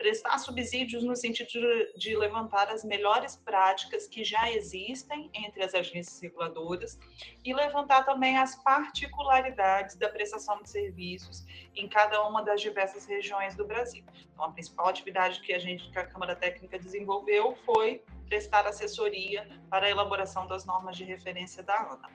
prestar 0.00 0.38
subsídios 0.38 1.04
no 1.04 1.14
sentido 1.14 1.46
de 1.94 2.16
levantar 2.16 2.70
as 2.70 2.82
melhores 2.82 3.36
práticas 3.36 4.06
que 4.06 4.24
já 4.24 4.50
existem 4.50 5.30
entre 5.34 5.62
as 5.62 5.74
agências 5.74 6.18
reguladoras 6.22 6.98
e 7.44 7.52
levantar 7.52 8.04
também 8.04 8.38
as 8.38 8.56
particularidades 8.62 9.96
da 9.96 10.08
prestação 10.08 10.62
de 10.62 10.70
serviços 10.70 11.44
em 11.76 11.86
cada 11.86 12.26
uma 12.26 12.42
das 12.42 12.62
diversas 12.62 13.04
regiões 13.04 13.54
do 13.54 13.66
Brasil. 13.66 14.02
Então, 14.32 14.46
a 14.46 14.52
principal 14.52 14.88
atividade 14.88 15.42
que 15.42 15.52
a 15.52 15.58
gente, 15.58 15.90
que 15.90 15.98
a 15.98 16.06
Câmara 16.06 16.34
Técnica 16.34 16.78
desenvolveu 16.78 17.54
foi 17.66 18.02
prestar 18.26 18.66
assessoria 18.66 19.46
para 19.68 19.84
a 19.84 19.90
elaboração 19.90 20.46
das 20.46 20.64
normas 20.64 20.96
de 20.96 21.04
referência 21.04 21.62
da 21.62 21.78
ANA. 21.78 22.08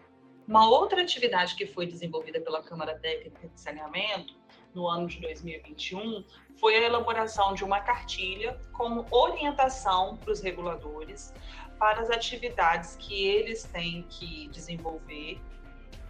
Uma 0.48 0.68
outra 0.68 1.04
atividade 1.04 1.56
que 1.56 1.68
foi 1.68 1.86
desenvolvida 1.86 2.42
pela 2.42 2.64
Câmara 2.64 2.98
Técnica 2.98 3.48
de 3.48 3.62
Saneamento 3.62 4.36
no 4.76 4.88
ano 4.88 5.08
de 5.08 5.20
2021 5.22 6.24
foi 6.60 6.76
a 6.76 6.82
elaboração 6.82 7.54
de 7.54 7.64
uma 7.64 7.80
cartilha 7.80 8.60
como 8.74 9.06
orientação 9.10 10.18
para 10.18 10.32
os 10.32 10.42
reguladores 10.42 11.34
para 11.80 12.02
as 12.02 12.10
atividades 12.10 12.96
que 12.98 13.26
eles 13.26 13.64
têm 13.64 14.04
que 14.04 14.48
desenvolver 14.50 15.42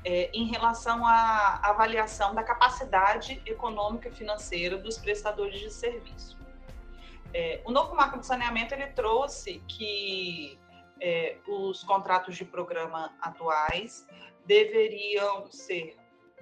é, 0.04 0.30
em 0.34 0.46
relação 0.46 1.06
à 1.06 1.60
avaliação 1.64 2.36
da 2.36 2.44
capacidade 2.44 3.42
econômica 3.46 4.10
e 4.10 4.12
financeira 4.12 4.78
dos 4.78 4.98
prestadores 5.00 5.60
de 5.60 5.72
serviço. 5.72 6.38
É, 7.34 7.60
o 7.66 7.72
novo 7.72 7.96
marco 7.96 8.20
de 8.20 8.26
saneamento 8.26 8.74
ele 8.74 8.88
trouxe 8.88 9.64
que 9.68 10.60
é, 11.02 11.38
os 11.48 11.84
contratos 11.84 12.38
de 12.38 12.46
programa 12.46 13.12
atuais 13.20 14.08
deveriam 14.46 15.52
ser 15.52 15.98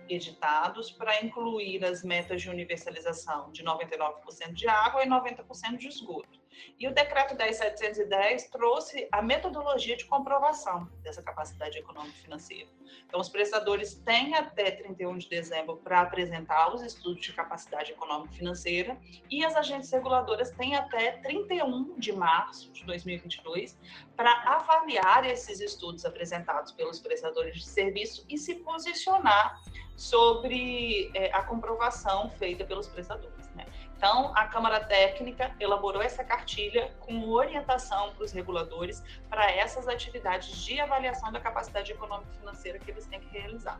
editados 0.10 0.92
para 0.92 1.24
incluir 1.24 1.84
as 1.86 2.04
metas 2.04 2.42
de 2.42 2.50
universalização 2.50 3.52
de 3.52 3.64
99% 3.64 4.54
de 4.54 4.68
água 4.68 5.04
e 5.04 5.08
90% 5.08 5.78
de 5.78 5.88
esgoto. 5.88 6.43
E 6.80 6.88
o 6.88 6.94
decreto 6.94 7.36
10710 7.36 8.50
trouxe 8.50 9.08
a 9.12 9.22
metodologia 9.22 9.96
de 9.96 10.06
comprovação 10.06 10.90
dessa 11.02 11.22
capacidade 11.22 11.78
econômica 11.78 12.18
financeira. 12.20 12.70
Então, 13.08 13.20
os 13.20 13.30
prestadores 13.30 13.96
têm 13.96 14.36
até 14.36 14.72
31 14.72 15.18
de 15.18 15.30
dezembro 15.30 15.78
para 15.78 16.02
apresentar 16.02 16.74
os 16.74 16.82
estudos 16.82 17.22
de 17.22 17.34
capacidade 17.34 17.92
econômica 17.92 18.34
financeira 18.34 18.98
e 19.30 19.44
as 19.46 19.56
agências 19.56 19.92
reguladoras 19.92 20.52
têm 20.52 20.76
até 20.76 21.14
31 21.14 22.00
de 22.00 22.12
março 22.12 22.72
de 22.72 22.86
2022 22.86 23.78
para 24.16 24.32
avaliar 24.56 25.26
esses 25.26 25.60
estudos 25.60 26.06
apresentados 26.06 26.72
pelos 26.72 27.00
prestadores 27.00 27.56
de 27.56 27.66
serviço 27.66 28.26
e 28.30 28.38
se 28.38 28.56
posicionar 28.56 29.62
sobre 29.96 31.12
é, 31.14 31.32
a 31.34 31.44
comprovação 31.44 32.30
feita 32.32 32.66
pelos 32.66 32.88
prestadores. 32.88 33.43
Então, 34.04 34.34
a 34.36 34.46
Câmara 34.48 34.82
Técnica 34.82 35.56
elaborou 35.62 36.02
essa 36.02 36.26
cartilha 36.26 36.94
com 37.00 37.30
orientação 37.30 38.14
para 38.14 38.26
os 38.26 38.34
reguladores 38.34 39.02
para 39.30 39.50
essas 39.50 39.88
atividades 39.88 40.58
de 40.66 40.78
avaliação 40.78 41.32
da 41.32 41.40
capacidade 41.40 41.94
econômica 41.94 42.30
e 42.34 42.38
financeira 42.38 42.80
que 42.80 42.92
eles 42.92 43.08
têm 43.08 43.22
que 43.22 43.30
realizar. 43.30 43.80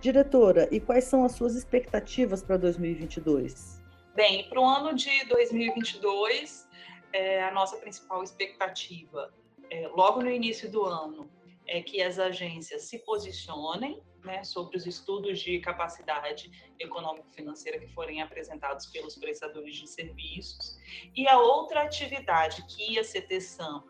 Diretora, 0.00 0.68
e 0.70 0.78
quais 0.78 1.02
são 1.02 1.24
as 1.24 1.32
suas 1.32 1.56
expectativas 1.56 2.44
para 2.44 2.56
2022? 2.56 3.82
Bem, 4.14 4.48
para 4.48 4.60
o 4.60 4.64
ano 4.64 4.94
de 4.94 5.24
2022, 5.24 6.68
é, 7.12 7.42
a 7.42 7.50
nossa 7.50 7.76
principal 7.78 8.22
expectativa, 8.22 9.34
é, 9.68 9.88
logo 9.88 10.22
no 10.22 10.30
início 10.30 10.70
do 10.70 10.84
ano, 10.84 11.28
é 11.66 11.82
que 11.82 12.02
as 12.02 12.18
agências 12.18 12.82
se 12.82 12.98
posicionem 13.00 14.00
né, 14.24 14.42
sobre 14.44 14.76
os 14.76 14.86
estudos 14.86 15.38
de 15.38 15.58
capacidade 15.60 16.50
econômico-financeira 16.78 17.78
que 17.78 17.86
forem 17.88 18.20
apresentados 18.20 18.86
pelos 18.86 19.16
prestadores 19.16 19.76
de 19.76 19.86
serviços. 19.86 20.76
E 21.14 21.28
a 21.28 21.38
outra 21.38 21.82
atividade 21.82 22.64
que 22.66 22.98
a 22.98 23.04
CTSAM 23.04 23.84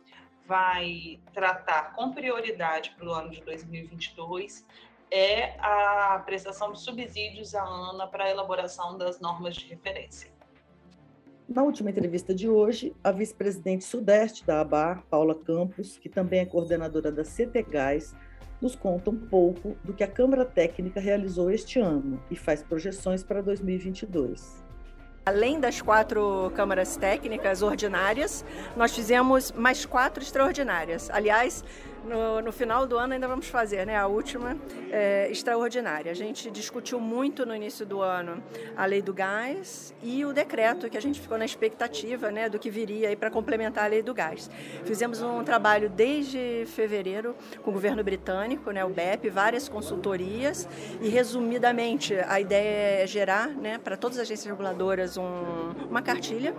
vai 0.47 1.21
tratar 1.33 1.95
com 1.95 2.13
prioridade 2.13 2.95
para 2.97 3.09
o 3.09 3.13
ano 3.13 3.31
de 3.31 3.41
2022 3.43 4.67
é 5.11 5.59
a 5.61 6.23
prestação 6.25 6.73
de 6.73 6.81
subsídios 6.81 7.55
à 7.55 7.65
ANA 7.65 8.07
para 8.07 8.25
a 8.25 8.31
elaboração 8.31 8.97
das 8.99 9.21
normas 9.21 9.57
de 9.57 9.67
referência. 9.67 10.33
Na 11.49 11.63
última 11.63 11.91
entrevista 11.91 12.35
de 12.35 12.49
hoje, 12.49 12.93
a 13.05 13.13
vice-presidente 13.13 13.85
sudeste 13.85 14.45
da 14.45 14.61
ABAR, 14.61 15.05
Paula 15.09 15.33
Campos, 15.33 15.97
que 15.97 16.09
também 16.09 16.41
é 16.41 16.45
coordenadora 16.45 17.13
da 17.13 17.23
CT 17.23 17.63
Gás, 17.71 18.13
nos 18.61 18.75
conta 18.75 19.11
um 19.11 19.17
pouco 19.17 19.77
do 19.85 19.95
que 19.95 20.03
a 20.03 20.09
Câmara 20.09 20.45
Técnica 20.45 20.99
realizou 20.99 21.49
este 21.49 21.79
ano 21.79 22.21
e 22.29 22.35
faz 22.35 22.65
projeções 22.65 23.23
para 23.23 23.41
2022. 23.41 24.65
Além 25.25 25.61
das 25.61 25.81
quatro 25.81 26.51
câmaras 26.57 26.97
técnicas 26.97 27.63
ordinárias, 27.63 28.45
nós 28.77 28.95
fizemos 28.95 29.53
mais 29.53 29.87
quatro 29.87 30.23
extraordinárias. 30.23 31.11
Aliás, 31.11 31.65
no, 32.07 32.41
no, 32.41 32.53
final 32.53 32.87
do 32.87 32.97
ano 32.97 33.13
ainda 33.13 33.27
vamos 33.27 33.49
fazer 33.49 33.85
né, 33.85 33.97
a 33.97 34.07
última 34.07 34.57
é, 34.91 35.29
extraordinária. 35.31 36.11
A 36.11 36.15
gente 36.15 36.51
discutiu 36.51 37.01
muito 37.01 37.45
no 37.45 37.55
início 37.55 37.85
do 37.85 38.01
ano 38.01 38.43
a 38.77 38.87
lei 38.87 39.03
do 39.03 39.13
gás 39.13 39.95
e 40.03 40.25
o 40.25 40.33
decreto, 40.33 40.89
que 40.89 40.97
a 40.97 41.01
gente 41.01 41.21
ficou 41.21 41.37
na 41.37 41.45
expectativa 41.45 42.31
né, 42.31 42.49
do 42.49 42.59
que 42.59 42.71
viria 42.71 43.15
para 43.17 43.31
complementar 43.31 43.85
a 43.85 43.89
lei 43.89 44.03
do 44.03 44.15
gás. 44.15 44.51
Fizemos 44.85 45.21
um 45.21 45.43
trabalho 45.43 45.91
desde 45.91 46.65
fevereiro 46.67 47.35
com 47.63 47.71
o 47.71 47.73
governo 47.75 48.03
britânico, 48.03 48.71
né, 48.71 48.85
o 48.85 48.89
BEP, 48.89 49.29
várias 49.29 49.69
consultorias 49.69 50.69
e, 51.01 51.09
resumidamente, 51.09 52.15
a 52.15 52.41
ideia 52.41 53.03
é 53.03 53.07
gerar 53.07 53.49
né, 53.49 53.79
para 53.79 53.97
todas 53.97 54.19
as 54.19 54.23
agências 54.23 54.47
reguladoras 54.47 55.17
um, 55.17 55.25
uma 55.91 56.03
cartilha 56.03 56.55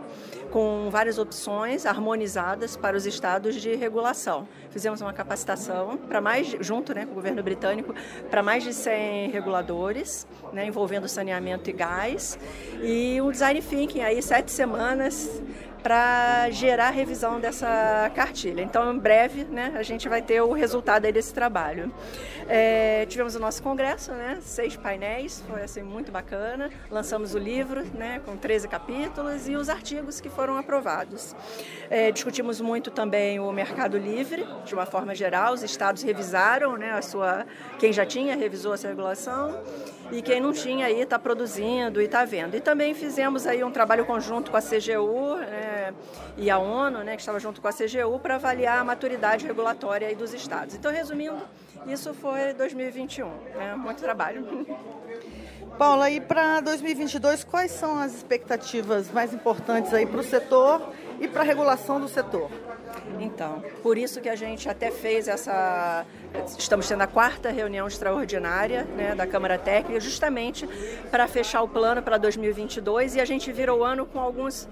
com 0.51 0.89
várias 0.89 1.17
opções 1.17 1.85
harmonizadas 1.85 2.75
para 2.75 2.95
os 2.95 3.05
estados 3.05 3.55
de 3.55 3.75
regulação. 3.75 4.47
Fizemos 4.69 5.01
uma 5.01 5.13
capacitação 5.37 5.97
para 5.97 6.19
mais, 6.19 6.55
junto 6.59 6.93
né, 6.93 7.05
com 7.05 7.11
o 7.11 7.15
governo 7.15 7.43
britânico, 7.43 7.93
para 8.29 8.41
mais 8.41 8.63
de 8.63 8.73
100 8.73 9.29
reguladores, 9.29 10.27
né, 10.51 10.65
envolvendo 10.65 11.07
saneamento 11.07 11.69
e 11.69 11.73
gás, 11.73 12.39
e 12.81 13.21
um 13.21 13.31
design 13.31 13.61
thinking 13.61 14.01
aí 14.01 14.21
sete 14.21 14.51
semanas 14.51 15.41
para 15.81 16.49
gerar 16.51 16.87
a 16.87 16.91
revisão 16.91 17.39
dessa 17.39 18.11
cartilha. 18.15 18.61
Então, 18.61 18.93
em 18.93 18.97
breve, 18.97 19.43
né, 19.45 19.73
a 19.75 19.83
gente 19.83 20.07
vai 20.09 20.21
ter 20.21 20.41
o 20.41 20.51
resultado 20.51 21.11
desse 21.11 21.33
trabalho. 21.33 21.91
É, 22.47 23.05
tivemos 23.07 23.35
o 23.35 23.39
nosso 23.39 23.61
congresso, 23.61 24.11
né, 24.11 24.39
seis 24.41 24.75
painéis, 24.75 25.43
foi 25.47 25.63
assim, 25.63 25.83
muito 25.83 26.11
bacana. 26.11 26.69
Lançamos 26.89 27.33
o 27.33 27.37
livro 27.37 27.83
né, 27.93 28.21
com 28.25 28.35
13 28.35 28.67
capítulos 28.67 29.47
e 29.47 29.55
os 29.55 29.69
artigos 29.69 30.19
que 30.19 30.29
foram 30.29 30.57
aprovados. 30.57 31.35
É, 31.89 32.11
discutimos 32.11 32.59
muito 32.61 32.91
também 32.91 33.39
o 33.39 33.51
mercado 33.51 33.97
livre, 33.97 34.47
de 34.65 34.73
uma 34.73 34.85
forma 34.85 35.13
geral. 35.13 35.53
Os 35.53 35.63
estados 35.63 36.03
revisaram 36.03 36.77
né, 36.77 36.91
a 36.91 37.01
sua. 37.01 37.45
Quem 37.79 37.93
já 37.93 38.05
tinha 38.05 38.35
revisou 38.35 38.73
essa 38.73 38.87
regulação 38.87 39.61
e 40.11 40.21
quem 40.21 40.39
não 40.39 40.53
tinha 40.53 40.85
aí 40.85 41.01
está 41.01 41.19
produzindo 41.19 42.01
e 42.01 42.05
está 42.05 42.23
vendo. 42.23 42.55
E 42.55 42.61
também 42.61 42.93
fizemos 42.93 43.45
aí 43.45 43.63
um 43.63 43.71
trabalho 43.71 44.05
conjunto 44.05 44.51
com 44.51 44.57
a 44.57 44.61
CGU 44.61 45.35
né, 45.37 45.93
e 46.37 46.49
a 46.49 46.57
ONU, 46.57 46.99
né, 47.03 47.15
que 47.15 47.21
estava 47.21 47.39
junto 47.39 47.61
com 47.61 47.67
a 47.67 47.73
CGU, 47.73 48.19
para 48.19 48.35
avaliar 48.35 48.79
a 48.79 48.83
maturidade 48.83 49.45
regulatória 49.45 50.15
dos 50.15 50.33
estados. 50.33 50.75
Então, 50.75 50.91
resumindo, 50.91 51.41
isso 51.85 52.13
foi 52.13 52.53
2021, 52.53 53.27
né, 53.55 53.75
muito 53.75 54.01
trabalho. 54.01 54.65
Paula, 55.77 56.09
e 56.09 56.19
para 56.19 56.59
2022, 56.61 57.43
quais 57.43 57.71
são 57.71 57.99
as 57.99 58.15
expectativas 58.15 59.11
mais 59.11 59.33
importantes 59.33 59.93
aí 59.93 60.05
para 60.05 60.19
o 60.19 60.23
setor 60.23 60.81
e 61.19 61.27
para 61.27 61.41
a 61.41 61.45
regulação 61.45 61.99
do 61.99 62.07
setor? 62.07 62.49
Então, 63.19 63.63
por 63.81 63.97
isso 63.97 64.21
que 64.21 64.29
a 64.29 64.35
gente 64.35 64.69
até 64.69 64.91
fez 64.91 65.27
essa. 65.27 66.05
Estamos 66.57 66.87
tendo 66.87 67.01
a 67.01 67.07
quarta 67.07 67.49
reunião 67.49 67.87
extraordinária 67.87 68.83
né, 68.95 69.15
da 69.15 69.25
Câmara 69.25 69.57
Técnica, 69.57 69.99
justamente 69.99 70.67
para 71.09 71.27
fechar 71.27 71.61
o 71.61 71.67
plano 71.67 72.01
para 72.01 72.17
2022 72.17 73.15
e 73.15 73.21
a 73.21 73.25
gente 73.25 73.51
virou 73.51 73.79
o 73.79 73.83
ano 73.83 74.05
com 74.05 74.19
alguns 74.19 74.67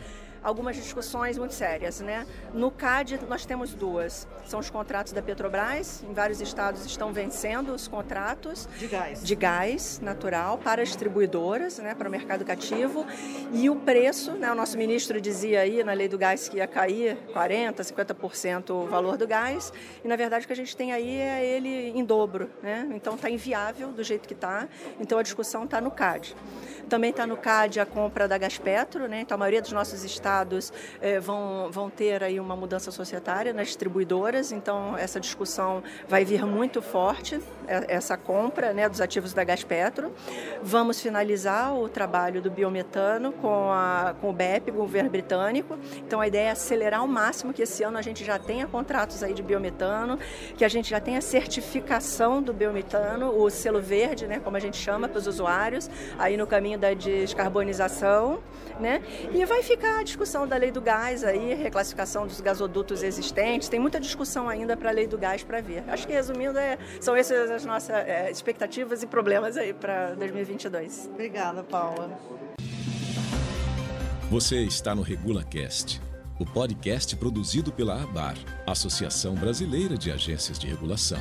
algumas 0.45 0.75
discussões 0.75 1.39
muito 1.39 1.55
sérias. 1.55 1.99
Né? 1.99 2.25
No 2.53 2.69
CAD, 2.69 3.19
nós 3.27 3.45
temos 3.45 3.73
duas. 3.73 4.27
São 4.45 4.59
os 4.59 4.69
contratos 4.69 5.11
da 5.11 5.21
Petrobras, 5.21 6.03
em 6.07 6.13
vários 6.13 6.39
estados 6.39 6.85
estão 6.85 7.11
vencendo 7.11 7.73
os 7.73 7.87
contratos 7.87 8.69
de 8.77 8.87
gás, 8.87 9.23
de 9.23 9.35
gás 9.35 9.99
natural 9.99 10.59
para 10.59 10.83
distribuidoras, 10.83 11.79
né, 11.79 11.95
para 11.95 12.07
o 12.07 12.11
mercado 12.11 12.45
cativo. 12.45 13.05
E 13.51 13.69
o 13.69 13.75
preço, 13.77 14.33
né, 14.33 14.51
o 14.51 14.55
nosso 14.55 14.77
ministro 14.77 15.19
dizia 15.19 15.61
aí 15.61 15.83
na 15.83 15.93
lei 15.93 16.07
do 16.07 16.17
gás 16.17 16.47
que 16.47 16.57
ia 16.57 16.67
cair 16.67 17.17
40%, 17.33 17.81
50% 17.81 18.69
o 18.69 18.85
valor 18.85 19.17
do 19.17 19.27
gás, 19.27 19.73
e 20.03 20.07
na 20.07 20.15
verdade 20.15 20.45
o 20.45 20.47
que 20.47 20.53
a 20.53 20.55
gente 20.55 20.77
tem 20.77 20.93
aí 20.93 21.17
é 21.17 21.43
ele 21.43 21.89
em 21.97 22.05
dobro. 22.05 22.49
Né? 22.61 22.87
Então 22.93 23.15
está 23.15 23.29
inviável 23.29 23.91
do 23.91 24.03
jeito 24.03 24.27
que 24.27 24.35
está, 24.35 24.67
então 24.99 25.17
a 25.17 25.23
discussão 25.23 25.63
está 25.63 25.81
no 25.81 25.89
CAD. 25.89 26.35
Também 26.87 27.09
está 27.09 27.25
no 27.25 27.35
CAD 27.35 27.79
a 27.79 27.85
compra 27.85 28.27
da 28.27 28.37
Gaspetro, 28.37 29.07
né? 29.07 29.21
então 29.21 29.35
a 29.35 29.39
maioria 29.39 29.61
dos 29.61 29.71
nossos 29.71 30.03
estados 30.03 30.34
eh, 31.01 31.19
vão, 31.19 31.69
vão 31.71 31.89
ter 31.89 32.23
aí 32.23 32.39
uma 32.39 32.55
mudança 32.55 32.91
societária 32.91 33.53
nas 33.53 33.67
distribuidoras, 33.67 34.51
então 34.51 34.97
essa 34.97 35.19
discussão 35.19 35.83
vai 36.07 36.25
vir 36.25 36.45
muito 36.45 36.81
forte, 36.81 37.39
eh, 37.67 37.85
essa 37.87 38.17
compra 38.17 38.73
né, 38.73 38.89
dos 38.89 38.99
ativos 38.99 39.33
da 39.33 39.43
Gaspetro. 39.43 40.11
Vamos 40.61 40.99
finalizar 40.99 41.73
o 41.73 41.87
trabalho 41.87 42.41
do 42.41 42.49
biometano 42.49 43.31
com, 43.31 43.71
a, 43.71 44.15
com 44.19 44.29
o 44.29 44.33
BEP, 44.33 44.71
governo 44.71 45.09
britânico, 45.09 45.77
então 45.97 46.19
a 46.19 46.27
ideia 46.27 46.49
é 46.49 46.51
acelerar 46.51 46.99
ao 46.99 47.07
máximo 47.07 47.53
que 47.53 47.61
esse 47.61 47.83
ano 47.83 47.97
a 47.97 48.01
gente 48.01 48.23
já 48.23 48.39
tenha 48.39 48.67
contratos 48.67 49.23
aí 49.23 49.33
de 49.33 49.43
biometano, 49.43 50.19
que 50.57 50.65
a 50.65 50.69
gente 50.69 50.89
já 50.89 50.99
tenha 50.99 51.21
certificação 51.21 52.41
do 52.41 52.53
biometano, 52.53 53.37
o 53.37 53.49
selo 53.49 53.81
verde, 53.81 54.27
né, 54.27 54.39
como 54.39 54.57
a 54.57 54.59
gente 54.59 54.77
chama 54.77 55.07
para 55.07 55.19
os 55.19 55.27
usuários, 55.27 55.89
aí 56.17 56.37
no 56.37 56.47
caminho 56.47 56.79
da 56.79 56.93
descarbonização, 56.93 58.39
né? 58.79 59.01
E 59.33 59.45
vai 59.45 59.63
ficar 59.63 59.99
a 59.99 60.03
discussão 60.25 60.47
da 60.47 60.57
lei 60.57 60.71
do 60.71 60.81
gás 60.81 61.23
aí, 61.23 61.53
reclassificação 61.53 62.25
dos 62.25 62.41
gasodutos 62.41 63.03
existentes. 63.03 63.69
Tem 63.69 63.79
muita 63.79 63.99
discussão 63.99 64.49
ainda 64.49 64.75
para 64.75 64.89
a 64.89 64.91
lei 64.91 65.05
do 65.05 65.19
gás 65.19 65.43
para 65.43 65.61
ver. 65.61 65.83
Acho 65.87 66.07
que 66.07 66.13
resumindo, 66.13 66.57
é, 66.57 66.79
são 66.99 67.15
essas 67.15 67.51
as 67.51 67.63
nossas 67.63 67.91
é, 67.91 68.31
expectativas 68.31 69.03
e 69.03 69.07
problemas 69.07 69.55
aí 69.55 69.71
para 69.71 70.15
2022. 70.15 71.11
Obrigada, 71.13 71.63
Paula. 71.63 72.09
Você 74.31 74.63
está 74.63 74.95
no 74.95 75.03
RegulaCast, 75.03 76.01
o 76.39 76.45
podcast 76.45 77.15
produzido 77.17 77.71
pela 77.71 78.01
ABAR, 78.01 78.35
Associação 78.65 79.35
Brasileira 79.35 79.95
de 79.95 80.11
Agências 80.11 80.57
de 80.57 80.65
Regulação. 80.65 81.19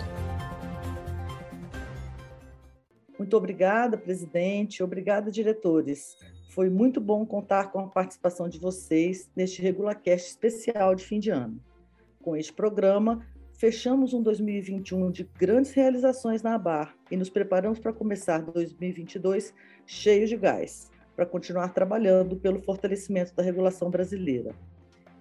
Muito 3.19 3.37
obrigada, 3.37 3.99
presidente. 3.99 4.83
Obrigada, 4.83 5.31
diretores. 5.31 6.17
Foi 6.55 6.71
muito 6.71 7.01
bom 7.01 7.27
contar 7.27 7.73
com 7.73 7.81
a 7.81 7.89
participação 7.89 8.49
de 8.49 8.61
vocês 8.61 9.29
neste 9.35 9.61
RegulaCast 9.61 10.29
especial 10.29 10.95
de 10.95 11.05
fim 11.05 11.19
de 11.19 11.29
ano. 11.29 11.61
Com 12.23 12.37
este 12.37 12.53
programa, 12.53 13.27
fechamos 13.55 14.15
um 14.15 14.23
2021 14.23 15.11
de 15.11 15.25
grandes 15.37 15.73
realizações 15.73 16.45
na 16.45 16.55
ABAR 16.55 16.95
e 17.11 17.17
nos 17.17 17.29
preparamos 17.29 17.81
para 17.81 17.93
começar 17.93 18.39
2022 18.41 19.53
cheio 19.85 20.29
de 20.29 20.37
gás, 20.37 20.93
para 21.17 21.27
continuar 21.27 21.71
trabalhando 21.71 22.37
pelo 22.37 22.63
fortalecimento 22.63 23.35
da 23.35 23.43
regulação 23.43 23.91
brasileira. 23.91 24.55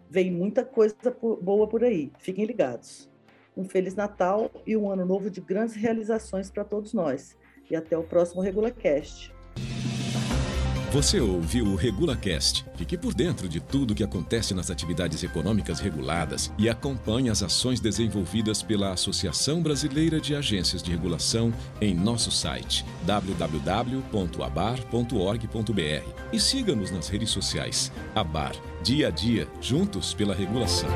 Vem 0.08 0.30
muita 0.30 0.64
coisa 0.64 0.96
boa 1.42 1.68
por 1.68 1.84
aí, 1.84 2.12
fiquem 2.20 2.46
ligados. 2.46 3.10
Um 3.58 3.64
Feliz 3.64 3.96
Natal 3.96 4.52
e 4.68 4.78
um 4.78 4.88
ano 4.88 5.04
novo 5.04 5.32
de 5.32 5.42
grandes 5.42 5.74
realizações 5.74 6.52
para 6.52 6.64
todos 6.64 6.94
nós 6.94 7.36
e 7.72 7.76
até 7.76 7.98
o 7.98 8.04
próximo 8.04 8.40
RegulaCast. 8.40 9.34
Você 10.94 11.20
ouviu 11.20 11.66
o 11.66 11.76
RegulaCast. 11.76 12.64
Fique 12.76 12.96
por 12.96 13.16
dentro 13.16 13.50
de 13.50 13.60
tudo 13.60 13.94
o 13.94 13.96
que 13.96 14.04
acontece 14.04 14.54
nas 14.54 14.70
atividades 14.70 15.24
econômicas 15.24 15.80
reguladas 15.80 16.52
e 16.56 16.70
acompanhe 16.70 17.32
as 17.32 17.42
ações 17.42 17.80
desenvolvidas 17.80 18.62
pela 18.62 18.94
Associação 18.94 19.60
Brasileira 19.60 20.22
de 20.22 20.36
Agências 20.36 20.84
de 20.84 20.92
Regulação 20.92 21.52
em 21.82 21.96
nosso 21.96 22.30
site 22.30 22.86
www.abar.org.br 23.08 24.04
e 26.32 26.40
siga-nos 26.40 26.92
nas 26.92 27.08
redes 27.08 27.32
sociais. 27.32 27.92
Abar, 28.14 28.54
dia 28.84 29.08
a 29.08 29.10
dia, 29.10 29.48
juntos 29.60 30.14
pela 30.14 30.36
regulação. 30.36 30.92